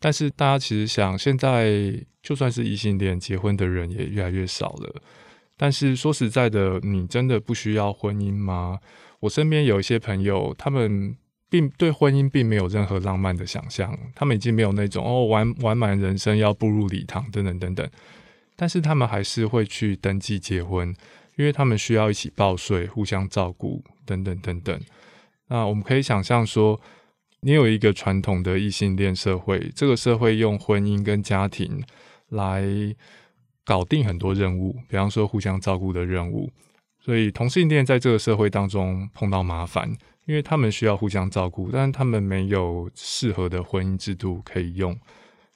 [0.01, 5.03] 但是大家其实想，现在就算是异性恋结婚的人也越来越少了。
[5.57, 8.81] 但是说实在的，你真的不需要婚姻吗？
[9.21, 11.17] 我身边有一些朋友，他们
[11.49, 17.89] 并对婚姻并没有任何浪漫的想象，他们已经没有那种哦完完满人生要步入礼堂等等等等。
[18.57, 20.93] 但是他们还是会去登记结婚，
[21.37, 24.81] 因为他们需要一起报税、互相照顾等等等等。
[25.49, 26.81] 那我们可以想象说，
[27.41, 31.83] 你有一个传统的异性恋社会，这个社会用婚姻跟家庭
[32.31, 32.95] 来。
[33.65, 36.53] 搞定很多任务，比方说互相照顾的任务，
[37.01, 39.91] 所以同性恋在这个社会当中碰到麻烦，
[40.27, 44.99] 因为他们需要互相照顾，但是他们没有适合的婚姻制度可以用，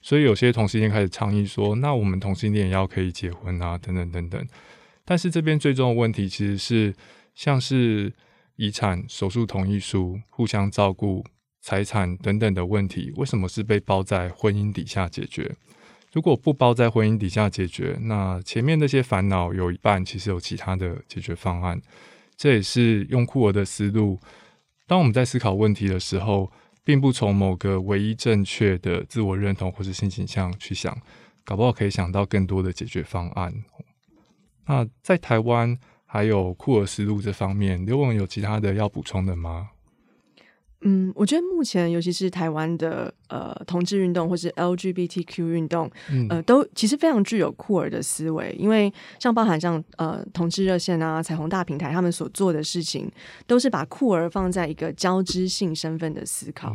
[0.01, 4.47] 所以有些同性恋开始倡议说：“那我们同性恋要可以结婚啊，等等等等。”
[5.05, 6.93] 但是这边最终的问题其实是
[7.33, 8.13] 像是
[8.57, 11.25] 遗产、手术同意书、互相照顾、
[11.61, 15.55] 财产等等的问题，为什么是被包在婚姻底下解决？
[16.11, 21.79] 如果不包在婚姻底下解决，那前面那些烦恼有一半其实有其他的解决方案。
[22.35, 24.19] 这也是用库尔的思路。
[24.87, 26.51] 当我们在思考问题的时候，
[26.83, 30.97] 并不从某个唯一正确的自我认同或是性倾向去想，
[31.43, 33.53] 搞不好可以想到更多的解决方案。
[34.65, 39.69] 那在台湾还有酷儿思路这方面，刘文有其他的要补充的吗？
[40.81, 45.91] 嗯，我觉得目前尤其是台湾的呃同志运动或是 LGBTQ 运动，
[46.29, 53.11] 呃，都其实非常具有酷儿的思维，因为像包含像呃同志热线啊、彩虹大平台，他们所做的事情
[53.45, 56.73] 都是把酷儿放在一个交织性身份的思考。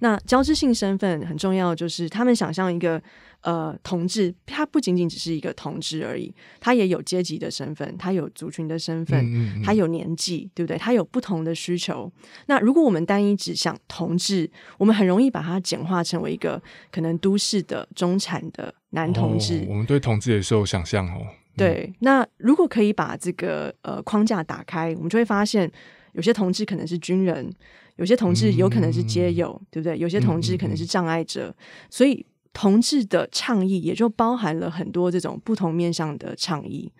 [0.00, 3.02] 那交织性身份很重要，就是他们想象一个。
[3.42, 10.76] 呃，同志他不仅仅只是一个同志而已，他也有阶级的身份，他有族群的身份，他有年纪，对不对？
[10.76, 12.12] 他有不同的需求。
[12.48, 19.64] 那如果我们单一指向同志，我们很容易把它简化成为一个可能都市的中产的男同志。
[19.68, 21.26] 我们对同志也是有想象哦。
[21.56, 25.70] 对，那如果可以把这个呃框架打开，我们就会发现，
[26.12, 27.50] 有些同志可能是军人，
[27.96, 29.96] 有些同志有可能是街友，对不对？
[29.96, 31.54] 有些同志可能是障碍者，
[31.88, 32.26] 所以。
[32.52, 36.90] 同志的倡议也就包含了很多这种不同面向的倡议。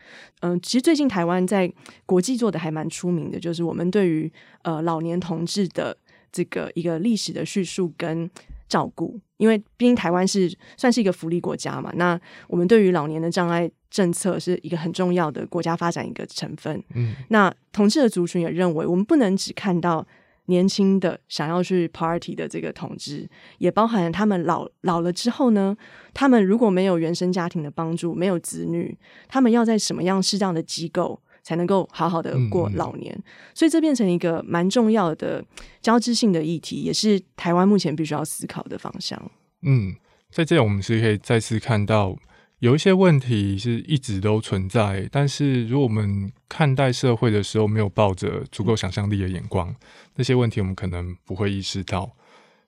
[0.41, 1.71] 嗯，其实最近台湾在
[2.07, 4.33] 国际做的还蛮出名的，就是我们对于
[4.63, 5.97] 呃老年同志的
[6.31, 8.31] 这个一个历史的叙述跟
[8.69, 9.19] 照顾。
[9.39, 16.83] 因为毕竟台湾是算是一个福利国家嘛，那我们对于老年的障碍政策是一个很重要的国家发展一个成分。
[16.95, 20.07] 嗯，那同志的族群也认为，我们不能只看到。
[20.51, 25.75] 年轻的想要去 party 的这个同志，也包含他们老老了之后呢，
[26.13, 28.95] 他们如果没有原生家庭的帮助，没有子女，
[29.29, 33.19] 他们要在什么样适当的机构才能够好好的过老年？
[33.55, 35.43] 所以这变成一个蛮重要的
[35.81, 39.19] 交织性的议题，也是台湾目前必须要思考的方向。
[39.63, 39.95] 嗯，
[40.31, 42.15] 在这里我们是可以再次看到。
[42.61, 49.75] 有一些问题是一直都存在，但是如果我们看待社会的时候没有抱着足够想象力的眼光，
[50.17, 52.11] 那些问题我们可能不会意识到。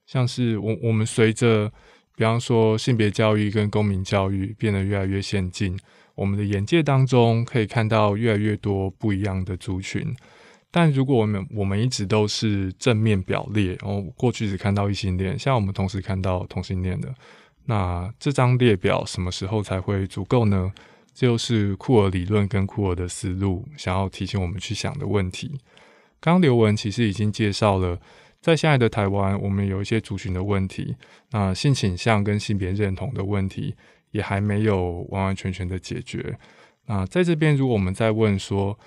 [0.07, 1.71] 像是我我们随着，
[2.17, 5.79] 比方说性别教育跟公民教育变得越来越先进，
[6.15, 10.17] 我们的眼界当中可以看到越来越多不一样的族群。
[10.71, 17.15] 但如果我们我们一直都是正面表列，然后过去只看到异性恋，像我们同时看到同性恋的。
[17.67, 20.73] 那这张列表什么时候才会足够呢？
[21.15, 25.61] 这就是库尔理论跟库尔的思路想要提醒我们去想的问题。
[26.21, 28.01] 刚刘文其实已经介绍了，
[28.41, 30.97] 在现在的台湾，我们有一些族群的问题，
[31.31, 33.75] 那性倾向跟性别认同的问题
[34.11, 36.39] 也还没有完完全全的解决。
[36.87, 38.79] 那在这边，如果我们在问说，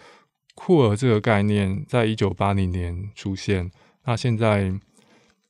[0.53, 3.71] 库尔这个概念在一九八零年出现，
[4.03, 4.73] 那现在？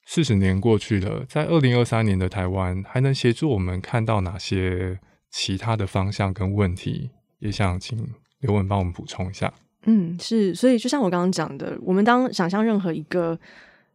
[0.06, 5.00] 四十年过去了，在二零二三年的台湾，还能协助我们看到哪些
[5.32, 7.10] 其他的方向跟问题？
[7.40, 8.08] 也想请
[8.40, 9.52] 刘文帮我们补充一下。
[9.84, 13.38] 嗯，是，所以就像我刚刚讲的，我们当想象任何一个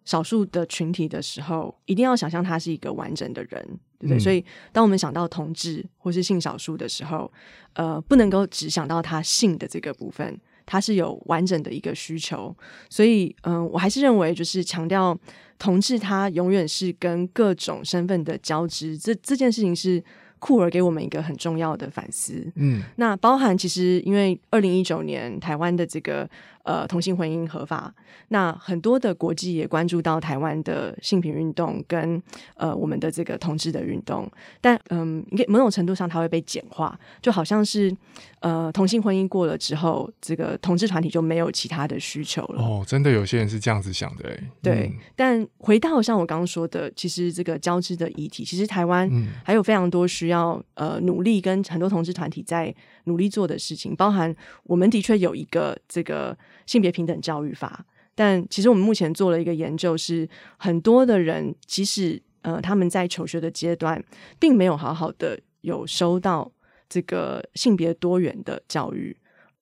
[0.05, 3.65] 少数的群体的时候，一定要想象他是一个完整的人，
[3.99, 4.19] 对不对？
[4.19, 7.33] 所以，当我们想到同志或是性少数的时候，
[7.75, 12.55] 呃，不能够只想到他性的这个部分，他是有完整的一个需求。
[12.89, 15.17] 所以，嗯，我还是认为，就是强调。
[15.61, 20.03] 同志他永远是跟各种身份的交织，这这件事情是
[20.41, 22.45] 库尔给我们一个很重要的反思。
[22.57, 26.29] 嗯，那包含其实因为二零一九年台湾的这个。
[26.63, 27.93] 呃，同性婚姻合法，
[28.29, 32.23] 那很多的国际也关注到台湾的性平运动跟
[32.55, 37.93] 呃我们的这个同志的运动，但嗯，某种程度上它会被简化，就好像是
[38.41, 42.63] 呃同性婚姻过了之后，这个同志团体就没有其他的需求了。
[42.63, 44.39] 哦，真的有些人是这样子想的哎。
[44.63, 49.11] 对，但回到像我刚刚说的，其实这个交织的议题，其实台湾
[49.43, 56.37] 还有非常多需要呃努力跟很多同志团体在努力做的事情，包含我们的确有一个这个。
[56.67, 64.01] 性别平等教育法，但其实我们目前做了一个研究，是很多的人，即使呃他们在求学的阶段，
[64.39, 66.53] 并没有好好的有收到
[66.89, 69.17] 这个性别多元的教育，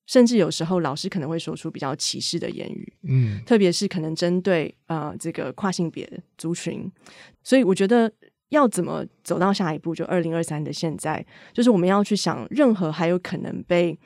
[0.07, 6.93] 甚至有时候老师可能会说出比较歧视的言语，嗯，特别是可能针对呃这个跨性别族群，
[7.43, 8.13] 所以我觉得
[8.51, 13.99] 要怎么走到下一步，就二零二三的现在，就是我们要去想，任何还有可能被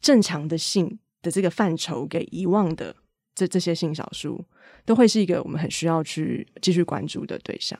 [0.00, 0.98] 正常的性。
[1.22, 2.94] 的这个范畴给遗忘的
[3.34, 4.44] 这这些性少数，
[4.84, 7.76] 都会是一个我们很需要去继续关注的对象。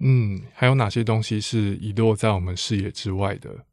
[0.00, 3.64] 嗯，还有哪些东西是遗落在我们视野之外的？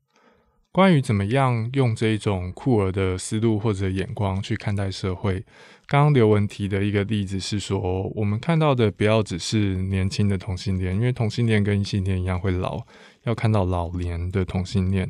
[0.77, 5.43] 关于怎么样用这一种酷儿的思路或者眼光去看待社会，
[5.87, 12.79] 刚刚刘文提的一个例子是说，我们看到的不要只是年轻的同性恋，因为同性恋跟异性恋一样会老，
[13.23, 15.09] 要看到老年的同性恋。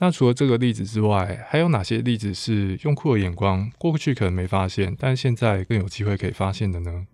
[0.00, 7.06] 那除了这个例子之外，还有哪些例子是用酷儿眼光过去可能没发现，但现在更有机会可以发现的呢？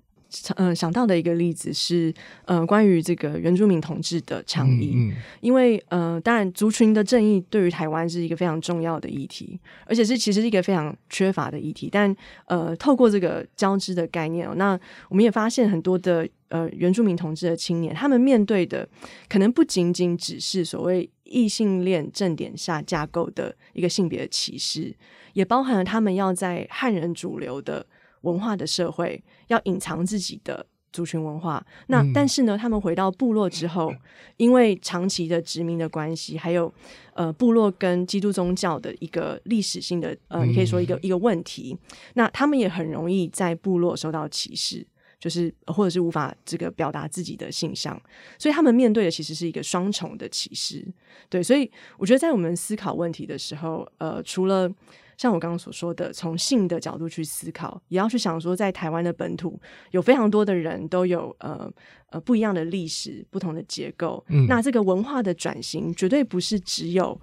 [0.56, 2.12] 嗯想到的一个例子是，
[2.46, 11.88] 呃，关于这个原住民同志的倡议，因为呃，当然族群的正义对于台湾是一个非常重要的议题，而且是其实是一个非常缺乏的议题。
[11.90, 12.14] 但
[12.46, 18.88] 呃，透过这个交织的概念，那我们也发现很多的呃原住民同志的青年，他们面对的
[19.28, 24.94] 可能不仅仅只是所谓异性恋正点下架构的一个性别歧视，
[25.34, 27.84] 也包含了他们要在汉人主流的。
[28.22, 33.94] 文化的社会要隐藏自己的族群文化，那但是呢，他们回到部落之后，
[34.36, 36.72] 因为长期的殖民的关系，还有
[37.14, 41.74] 呃部落跟基督宗教的一个历史性的呃，你可以说一个一个问题，
[42.12, 44.86] 那他们也很容易在部落受到歧视，
[45.22, 47.94] 就是或者是无法这个表达自己的性向，
[48.36, 50.84] 所以他们面对的其实是一个双重的歧视。
[51.28, 54.68] 对，所以我觉得在我们思考问题的时候，呃，除了
[55.16, 59.56] 像我刚刚所说的，从性的角度去思考，也要去想说，在台湾的本土
[59.92, 61.72] 有非常多的人都有呃
[62.10, 64.24] 呃不一样的历史、不同的结构。
[64.26, 67.16] 嗯，那这个文化的转型绝对不是只有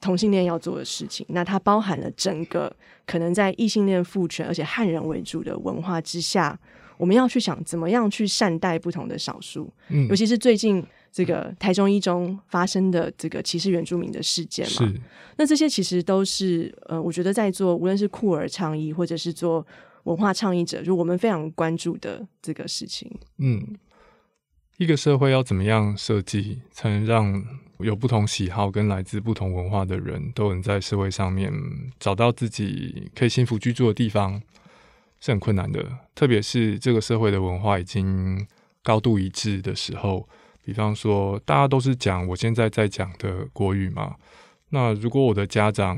[0.00, 2.74] 同性恋要做的事情，那它包含了整个
[3.06, 6.58] 可能在异性恋父权而且汉人为主的文化之下，
[6.98, 9.72] 我们要去想怎么样去善待不同的少数。
[9.88, 10.84] 嗯，尤其是最近。
[11.10, 14.92] 这个台中一中发生的这个歧视原住民的事件嘛，
[15.36, 19.66] 那这些其实都是呃，我觉得在做无论是酷儿倡议或者是做
[20.04, 23.10] 文化倡议者，就我们非常关注的这个事情。
[23.38, 23.78] 嗯，
[24.76, 27.42] 一个社会要怎么样设计，才能让
[27.78, 31.50] 有不同喜好跟来自不同文化的人都能在社会上面
[31.98, 34.40] 找到自己可以幸福居住的地方，
[35.20, 35.84] 是很困难的。
[36.14, 38.46] 特别是这个社会的文化已经
[38.82, 40.28] 高度一致的时候。
[40.62, 44.16] 比方说，大家都是讲我现在在讲的国语嘛。
[44.68, 45.96] 那如果我的家长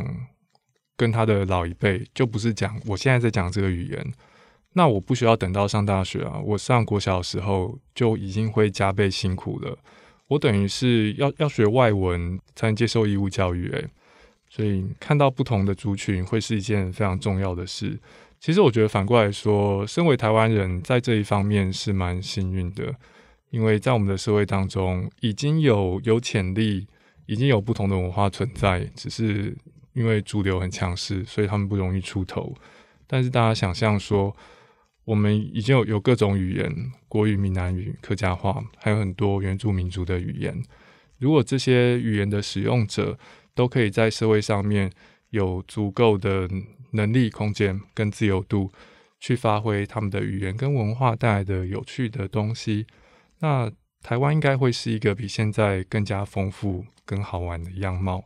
[0.96, 4.12] 跟他的老一辈就不是讲我现在在讲这个语言，
[4.74, 9.76] 那我不需要等到上大学啊，我上国小的时候就已经会加倍辛苦了。
[10.28, 13.88] 我等于是要要学外文才能接受义务教育，诶，
[14.51, 17.99] 所以看到不同的族群会是一件非常重要的事。
[18.39, 22.95] 其实我觉得反过来说，身为台湾人在这一方面是蛮幸运的。
[23.51, 26.87] 因为在我们的社会当中，已经有有潜力，
[27.27, 29.57] 已经有不同的文化存在，只是
[29.93, 32.55] 因为主流很强势，所以他们不容易出头。
[33.09, 34.35] 但是大家想象说，
[35.05, 40.63] 我们已经有有各种语言，国语、闽南语、客家话，还有很多原住民族的语言。
[41.19, 43.19] 如果这些语言的使用者
[43.61, 44.90] 都可以在社会上面
[45.29, 46.49] 有足够的
[46.92, 48.73] 能力、空间跟自由度，
[49.18, 52.87] 去发挥他们的语言跟文化带来的有趣的东西。
[53.40, 53.70] 那
[54.01, 58.25] 台湾应该会是一个比现在更加丰富、更好玩的样貌，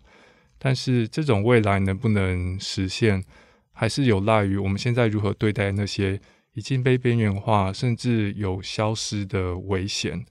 [0.56, 3.24] 但是这种未来能不能实现，
[3.72, 6.20] 还是有赖于我们现在如何对待那些
[6.52, 10.24] 已经被边缘化甚至有消失的危险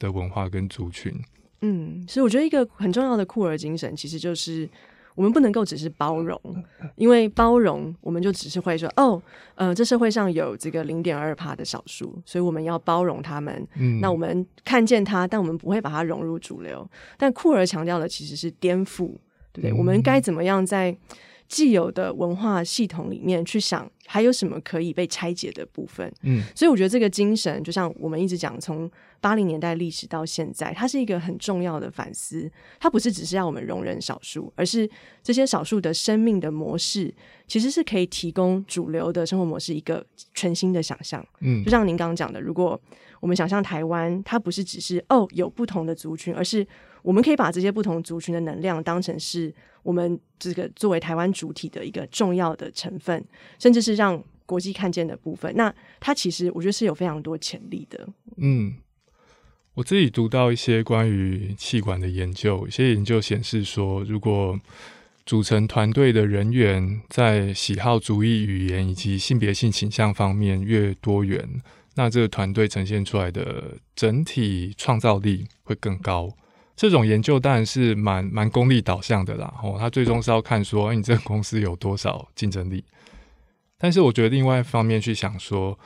[0.00, 1.22] 的文化跟族群。
[1.60, 4.68] 嗯，所以我觉得一个很重要的酷儿精神，其实就是。
[5.14, 6.40] 我们不能够只是包容，
[6.94, 9.20] 因为包容我们就只是会说哦，
[9.56, 13.66] 呃，这社会上有这个零点二帕的少数，所以我们要包容他们。
[13.74, 16.88] 嗯，那我们看见他，但我们不会把它融入主流。
[17.16, 19.08] 但酷儿强调的其实是颠覆，
[19.52, 19.72] 对不对？
[19.72, 20.96] 我们该怎么样在
[21.48, 26.12] 既有的文化系统里面去想，还有什么可以被拆解的部分？
[26.22, 28.90] 嗯，所以我觉得这个精神，就像我们一直讲从。
[29.20, 32.48] 八零年代历史到现在，它是一个很重要的反思。
[32.78, 34.88] 它不是只是让我们容忍少数，而是
[35.24, 37.12] 这些少数的生命的模式，
[37.48, 41.20] 其实是可以提供主流的生活模式一个全新的想象。
[41.40, 42.80] 嗯，就像您刚刚讲的，如果
[43.18, 46.64] 我们想象台湾，它不是只是哦有不同的族群，而是
[47.08, 49.50] 我们可以把这些不同族群的能量当成是
[49.82, 53.24] 我们这个作为台湾主体的一个重要的成分，
[53.58, 55.50] 甚至是让国际看见的部分。
[55.56, 58.06] 那它其实我觉得是有非常多潜力的。
[58.36, 58.74] 嗯。
[59.72, 64.58] 我自己读到一些关于气管的研究，一些研究显示说，如果
[65.24, 71.48] 组成团队的人员在喜好、主义、语言以及性别性倾向方面越多元，
[71.94, 76.36] 那这个团队呈现出来的整体创造力会更高。
[76.78, 82.82] 这种研究当然是蛮蛮功利导向的啦，哦，它最终是要看说你这个公司有多少竞争力。
[83.76, 85.78] 但是我觉得另外一方面去想说。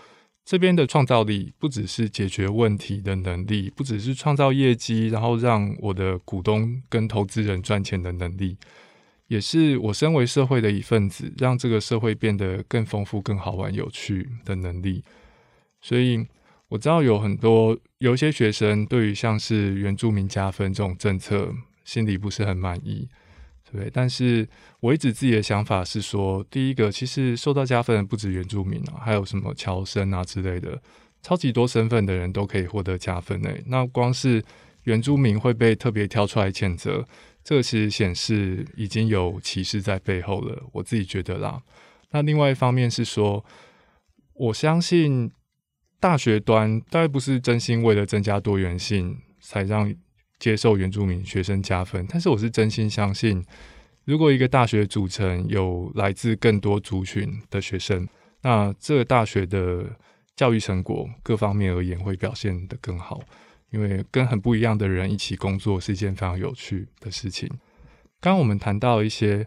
[0.45, 8.57] 这边的创造力不只是解决问题的能力，不只是创造业绩，然后让我的股东跟投资人赚钱的能力，
[9.29, 15.05] 也是我身为社会的一份子，让这个社会变得更丰富、更好玩、有趣的能力。
[15.81, 16.27] 所以
[16.73, 21.55] 我知道有很多有一些学生对于像是原住民加分这种政策，
[21.85, 23.07] 心里不是很满意。
[23.70, 24.49] 对，但是
[24.81, 30.81] 我一直自己的想法是说，第一个，其实受到加分的不止原住民啊，还有什么侨生啊之类的，
[31.20, 33.62] 超级多身份的人都可以获得加分诶。
[33.66, 34.43] 那光是
[34.85, 37.07] 原住民会被特别挑出来谴责，
[37.45, 40.62] 这个其实显示已经有歧视在背后了。
[40.73, 41.62] 我自己觉得啦。
[42.12, 43.45] 那另外一方面是说，
[44.33, 45.31] 我相信
[46.03, 49.95] 大学端大概不是真心为了增加多元性才让
[50.37, 53.41] 接受原住民学生加分，但是我是真心相信，
[54.05, 58.09] 如果一个大学组成有来自更多族群的学生，
[58.43, 59.87] 那这个大学的
[60.35, 63.21] 教育成果各方面而言会表现得更好，
[63.71, 67.49] 因为跟很不一样的人一起工作是一件非常有趣的事情。
[68.21, 69.47] 刚刚我们谈到一些。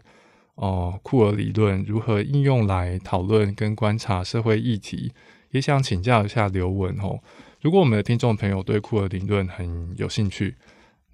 [0.56, 5.12] 哦，库尔理论如何应用来讨论跟观察社会议题？
[5.56, 7.18] 也想请教一下刘文哦。
[7.62, 10.54] 如果我们的听众朋友对库尔理论很有兴趣，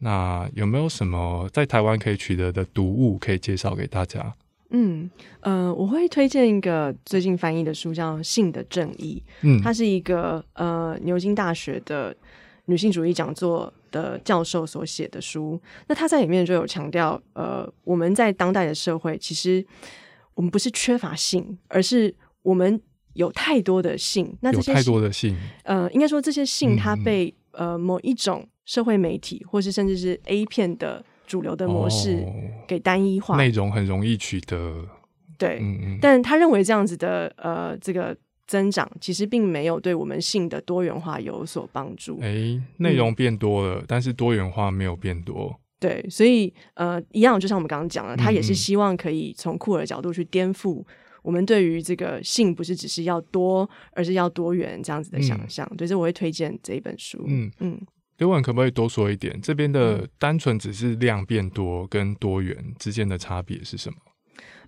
[0.00, 4.34] 那有没有什么在台湾可以取得的读物可以介绍给大家？
[4.70, 9.22] 嗯，呃，我会推荐一个最近翻译的书，叫《性的正义》。
[9.42, 12.14] 嗯，它是一个呃牛津大学的
[12.66, 13.72] 女性主义讲座。
[13.92, 19.62] 的教授所写的书，那他在里面就有强调，呃，我们在当代的社会，其实
[20.32, 22.80] 我们不是缺乏性，而是我们
[23.14, 24.32] 有太多的性。
[24.40, 32.26] 那这些太多的性，呃，应该说这些性，它被呃某一种社会媒体，或是甚至是 A 片的主流的模式
[32.66, 34.86] 给单一化，内容很容易取得。
[35.38, 35.62] 对，
[36.00, 38.16] 但他认为这样子的呃这个。
[38.44, 42.18] 增长其实并没有对我们性的多元化有所帮助。
[42.20, 45.58] 哎，内容变多了，但是多元化没有变多。
[45.80, 50.84] 对，所以呃，一样，就像我们刚刚讲了，他也是希望可以从库尔角度去颠覆
[51.22, 55.66] 我们对于这个性不是只是要多，而是要多元这样子的想象。
[55.78, 57.24] 所以，我会推荐这一本书。
[57.28, 57.80] 嗯嗯，
[58.18, 59.40] 刘文可不可以多说一点？
[59.40, 63.96] 这边的单纯只是量变多跟多元之间的差别是什么？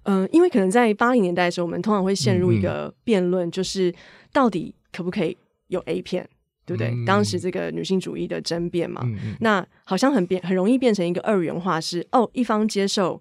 [0.05, 3.93] 嗯，因为可能在八零年代的时候，我们通常会陷入一个辩论，就是
[4.33, 5.37] 到底可不可以
[5.69, 6.29] 有 A 片，
[6.67, 6.95] 对不对？
[7.05, 9.03] 当时这个女性主义的争辩嘛，
[9.41, 13.21] 那好像很变，很容易变成一个二元化，是哦，一方接受。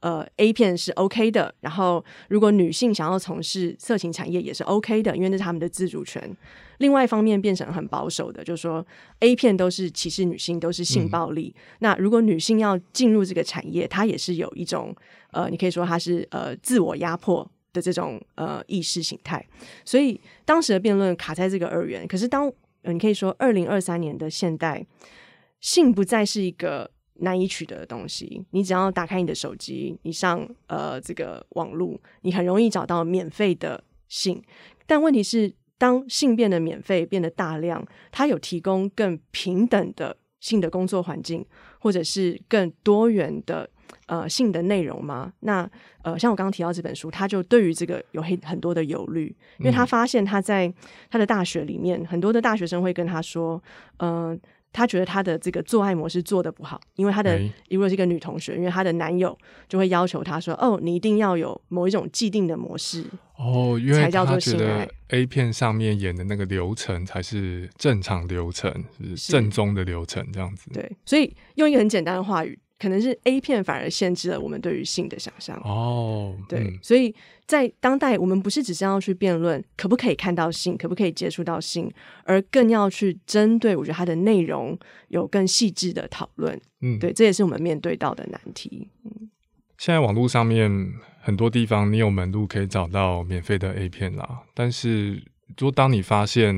[0.00, 6.36] 呃，A 片是 OK 的，然后如果女性想要从事色情产业也是 OK 的，因为那是他们的自主权。
[6.78, 8.86] 另外一方面变成很保守的，就是说
[9.18, 11.52] A 片都是歧视女性，都是性暴力。
[11.80, 14.94] 那如果女性要进入这个产业，她也是有一种
[15.32, 19.44] 呃，你可以说她是呃自我压迫的这种呃意识形态。
[19.84, 22.06] 所以当时的辩论卡在这个二元。
[22.06, 22.52] 可是当
[22.84, 24.86] 你可以说二零二三年的现代，
[25.60, 26.92] 性不再是一个。
[27.18, 34.42] 难以取得的东西，你只要打开你的手机，你上呃这个网络，你很容易找到免费的性。
[34.86, 41.44] 但问题是，当性变得免费、变得大量，它有提供更平等的性的工作环境，
[41.80, 43.68] 或者是更多元的
[44.06, 45.32] 呃性的内容吗？
[45.40, 45.68] 那
[46.02, 50.72] 呃，像我刚刚提到这本书，他就对于这个有很很多的忧虑，因为他发现他在
[51.10, 53.62] 他的大学里面，很多的大学生会跟他说，
[53.96, 54.40] 嗯。
[54.72, 57.40] 他觉得她的这个做爱模式做的不好，因为她的
[57.70, 59.36] 如果是一个女同学，因为她的男友
[59.68, 63.04] 就会要求她说：“哦，你一定要有某一种既定的模式
[63.36, 68.84] 哦，因为才叫做觉得 A 片上面演的那个流程才是正常流程，
[69.16, 72.58] 是正宗的流程，这样子。”对，所以用一个很简单的话语。
[72.78, 77.12] 可能是 A 片反而限制了我们对于性的想象哦，对，所以
[77.44, 81.90] 在当代，我们不是只是要去辩论可不可以看到性，可不可以接触到性，
[82.24, 86.60] 而更要去针对我觉得它的内容有更细致的讨论。
[86.80, 88.88] 嗯，对，这也是我们面对到的难题。
[89.04, 89.28] 嗯，
[89.76, 90.70] 现在网络上面
[91.20, 95.14] 很多地方你有门路可以找到免费的 A 片啦，但是
[95.56, 96.54] 如果当你发现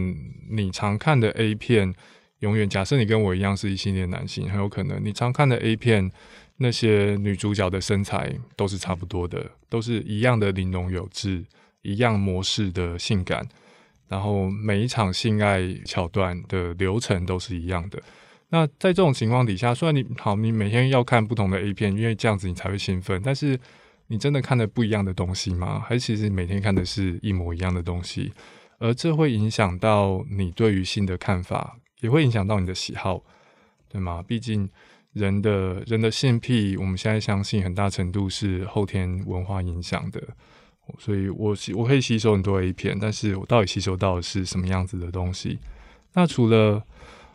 [0.51, 1.95] 你常看的 A 片，
[2.41, 6.11] 永远假设你跟我一样是一性恋男性，很有可能你常看的 A 片，
[6.57, 11.45] 那些女主角的身材都是差不多的，都是一样的玲珑有致，
[11.83, 13.47] 一样模式的性感，
[14.09, 18.03] 然后每一场性爱桥段的流程都是一样的。
[18.49, 23.59] 那在这种情况底下，虽然你好，你每天要看不同的 A 片，因为这样子你才会兴奋，但是
[24.09, 25.85] 你真的看的不一样的东西吗？
[25.87, 28.33] 还是其实每天看的是一模一样的东西？
[28.79, 31.77] 而这会影响到你对于性的看法。
[32.01, 33.23] 也会影响到你的喜好，
[33.89, 34.23] 对吗？
[34.27, 34.69] 毕竟
[35.13, 40.23] 人的人的性癖，我们现在相信很大程度是后天文化影响的。
[40.99, 45.59] 所以我吸我可以吸收很多 A 片，但是我到底吸收到的是什么样子的东西？
[46.15, 46.83] 那除了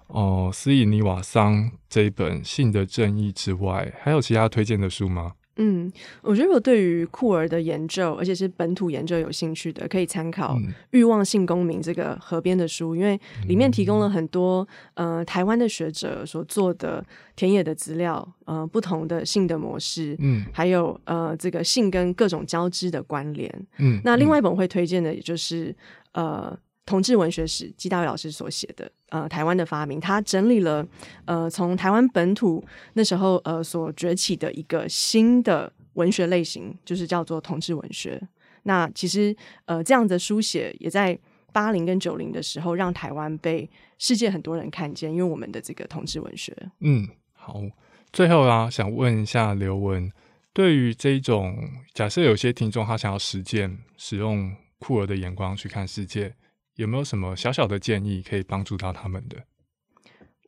[0.07, 5.35] 哦斯以尼瓦桑这一本《性的正义》之外，还有其他推荐的书吗？
[5.57, 5.91] 嗯，
[6.21, 10.55] 我觉得我对于酷儿的研究，而且是本土研究有兴趣的，可以参考
[10.91, 17.03] 《欲望性公民》这个河边的书，因为里面提供了很多呃台湾的学者所做的
[17.37, 25.73] 田野的资料，呃不同的性的模式，嗯，还有呃这个性跟各种交织的关联，嗯，那另外一本会推荐的，也就是
[26.11, 30.85] 呃同志文学史，季大卫老师所写的呃台湾的发明，他整理了
[31.25, 32.63] 呃从台湾本土
[32.93, 38.21] 那时候呃所崛起的一个新的文学类型，就是叫做同志文学。
[38.63, 41.17] 那其实呃这样的书写也在
[41.51, 46.55] 八零跟九零的时候，让台湾被世界很多人看见，因为我们的这个同志文学。
[46.81, 47.61] 嗯，好，
[48.11, 50.11] 最后啊，想问一下刘文，
[50.51, 51.57] 对于这种
[51.93, 56.35] 假设，有些听众他想要实践使用酷儿的眼光去看世界，
[56.75, 59.37] 有没有什么小小的建议可以帮助到他们的？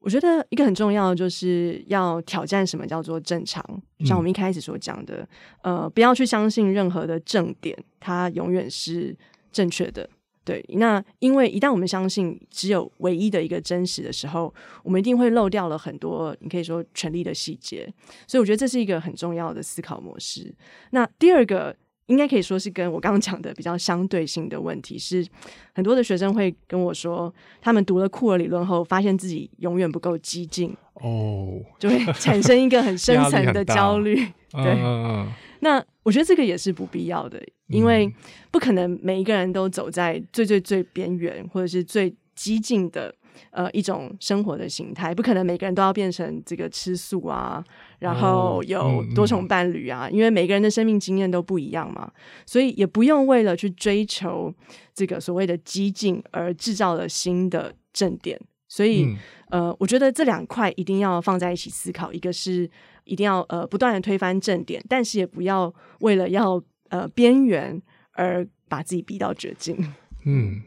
[0.02, 3.62] 我觉得一个很重要的就是要挑战什么叫做正常，
[4.06, 5.28] 像我们一开始所讲的，
[5.64, 9.18] 呃，不要去相信任何的正点，它永远是
[9.52, 10.10] 正确的。
[10.46, 14.54] 对，那因为一旦我们相信只有唯一的一个真实的时候，
[14.84, 17.92] 我们一定会漏掉了很多你可以说权力的细节，
[18.28, 20.54] 所以我觉得这是一个很重要的思考模式。
[20.92, 21.76] 那第二个。
[22.08, 25.26] 应该可以说是跟我刚刚讲的比较相对性的问题，是
[25.74, 34.16] 很多的学生会跟我说，他们读了库尔理论后，发现自己永远不够激进，哦，就会产生一个很深层的焦虑。
[34.52, 34.78] 对，
[35.62, 38.12] 那我觉得这个也是不必要的，因为
[38.52, 43.14] 不可能每一个人都走在最最最边缘，或者是最激进的。
[43.52, 47.64] 呃，一种生活的形态，不可能每个人都要变成这个吃素啊，
[48.00, 52.12] 然后有多重伴侣啊，因为每个人的生命经验都不一样嘛，
[52.46, 54.54] 所以也不用为了去追求
[54.94, 58.40] 这个所谓的激进而制造了新的正点。
[58.70, 59.16] 所以，
[59.50, 62.70] 呃，我觉得这两块一定要放在一起思考，一个是
[63.06, 67.82] 一定要呃不断的推翻正点，但是也不要为了要呃边缘
[68.12, 69.78] 而把自己逼到绝境。
[70.26, 70.64] 嗯。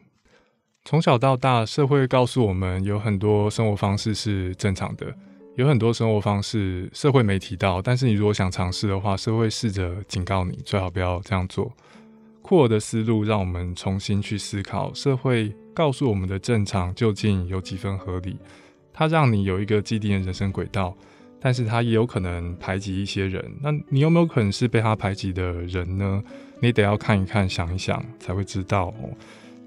[0.91, 5.07] 从小到大，社会告诉我们有很多生活方式是正常的，
[5.55, 7.81] 有很多生活方式社会没提到。
[7.81, 11.71] 但是你如果想尝试的话，社会试着警告你，最好不要这样做。
[12.43, 18.37] 库尔的思路让我们重新去思考，社会告诉我们的正常究竟有几分合理？
[18.93, 20.97] 它让你有一个既定的人生轨道，
[21.41, 23.49] 但是它也有可能排挤一些人。
[23.63, 26.21] 那你有没有可能是被他排挤的人呢？
[26.59, 29.15] 你得要看一看、想一想，才会知道哦。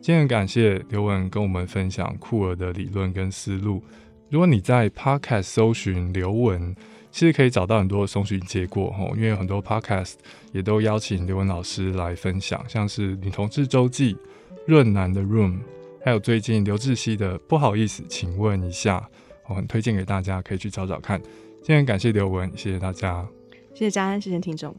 [0.04, 3.82] 今天感谢刘文跟我们分享酷儿的理论跟思路。
[4.30, 6.76] 如果你在 Podcast 搜寻刘文，
[7.10, 10.16] 其实可以找到很多搜寻结果哦，因为有很多 Podcast
[10.52, 14.18] 也都邀请刘文老师来分享，像是女同志周记、
[14.68, 15.60] 润南的 Room，
[16.04, 19.10] 还有最近刘志熙的不好意思，请问一下，
[19.48, 21.22] 我很推荐给大家，可以去找找看。
[21.62, 23.26] 今天感谢刘文，谢谢大家，
[23.74, 24.76] 谢谢嘉安，谢谢听众。